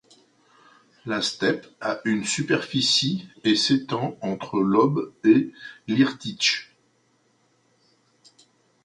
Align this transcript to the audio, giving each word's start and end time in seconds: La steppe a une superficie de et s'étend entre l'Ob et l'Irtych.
La 1.05 1.21
steppe 1.21 1.67
a 1.79 1.99
une 2.05 2.25
superficie 2.25 3.27
de 3.43 3.51
et 3.51 3.55
s'étend 3.55 4.17
entre 4.21 4.57
l'Ob 4.59 5.13
et 5.23 5.51
l'Irtych. 5.87 6.73